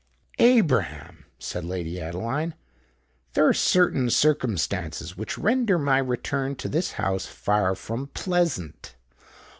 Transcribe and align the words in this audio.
"Abraham," 0.39 1.25
said 1.37 1.63
Lady 1.63 2.01
Adeline, 2.01 2.55
"there 3.33 3.45
are 3.47 3.53
certain 3.53 4.09
circumstances 4.09 5.15
which 5.15 5.37
render 5.37 5.77
my 5.77 5.99
return 5.99 6.55
to 6.55 6.67
this 6.67 6.93
house 6.93 7.27
far 7.27 7.75
from 7.75 8.07
pleasant. 8.07 8.95